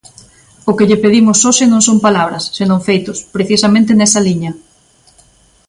O 0.69 0.71
que 0.77 0.87
lle 0.89 1.01
pedimos 1.03 1.39
hoxe 1.47 1.63
non 1.71 1.81
son 1.87 1.97
palabras, 2.05 2.43
senón 2.57 2.79
feitos, 2.87 3.17
precisamente 3.35 3.91
nesa 3.95 4.21
liña. 4.27 4.51